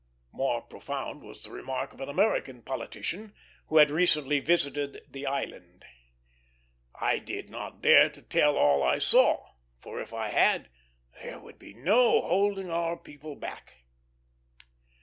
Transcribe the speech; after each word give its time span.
More 0.31 0.63
profound 0.63 1.21
was 1.21 1.43
the 1.43 1.51
remark 1.51 1.93
of 1.93 2.01
an 2.01 2.09
American 2.09 2.63
politician, 2.63 3.35
who 3.67 3.77
had 3.77 3.91
recently 3.91 4.39
visited 4.39 5.03
the 5.07 5.27
island. 5.27 5.85
"I 6.99 7.19
did 7.19 7.51
not 7.51 7.83
dare 7.83 8.09
to 8.09 8.23
tell 8.23 8.57
all 8.57 8.81
I 8.81 8.97
saw; 8.97 9.45
for, 9.79 10.01
if 10.01 10.11
I 10.11 10.29
had, 10.29 10.69
there 11.21 11.39
would 11.39 11.59
be 11.59 11.75
no 11.75 12.19
holding 12.21 12.71
our 12.71 12.97
people 12.97 13.35
back." 13.35 13.83